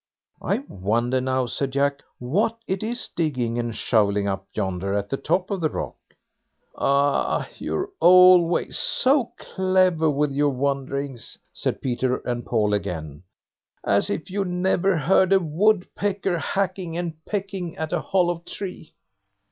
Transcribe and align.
"I 0.41 0.63
wonder 0.67 1.21
now," 1.21 1.45
said 1.45 1.73
Jack, 1.73 2.01
"what 2.17 2.57
it 2.65 2.81
is 2.81 3.07
digging 3.15 3.59
and 3.59 3.75
shovelling 3.75 4.27
up 4.27 4.47
yonder 4.51 4.95
at 4.95 5.09
the 5.11 5.17
top 5.17 5.51
of 5.51 5.61
the 5.61 5.69
rock." 5.69 5.95
"Ah, 6.75 7.47
you're 7.59 7.87
always 7.99 8.79
so 8.79 9.31
clever 9.37 10.09
with 10.09 10.31
your 10.31 10.49
wonderings", 10.49 11.37
said 11.53 11.83
Peter 11.83 12.15
and 12.27 12.43
Paul 12.47 12.73
again, 12.73 13.21
"as 13.83 14.09
if 14.09 14.31
you'd 14.31 14.47
never 14.47 14.97
heard 14.97 15.31
a 15.31 15.39
woodpecker 15.39 16.39
hacking 16.39 16.97
and 16.97 17.23
pecking 17.25 17.77
at 17.77 17.93
a 17.93 18.01
hollow 18.01 18.39
tree." 18.39 18.93